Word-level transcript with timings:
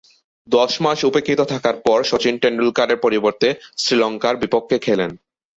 দশ 0.47 0.71
মাস 0.81 0.99
উপেক্ষিত 1.03 1.39
থাকার 1.43 1.75
পর 1.85 1.99
শচীন 2.03 2.35
তেন্ডুলকরের 2.37 2.97
পরিবর্তে 2.97 3.47
শ্রীলঙ্কার 3.77 4.35
বিপক্ষে 4.35 4.77
খেলেন। 4.79 5.11